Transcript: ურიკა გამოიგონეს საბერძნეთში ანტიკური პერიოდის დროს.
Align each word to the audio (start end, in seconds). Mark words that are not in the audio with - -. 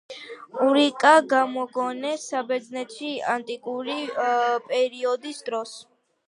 ურიკა 0.67 1.11
გამოიგონეს 1.33 2.23
საბერძნეთში 2.31 3.11
ანტიკური 3.35 3.99
პერიოდის 4.73 5.45
დროს. 5.53 5.77